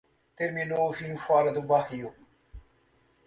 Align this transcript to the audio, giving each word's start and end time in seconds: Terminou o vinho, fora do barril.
Terminou 0.35 0.87
o 0.89 0.91
vinho, 0.91 1.15
fora 1.15 1.53
do 1.53 1.61
barril. 1.61 2.11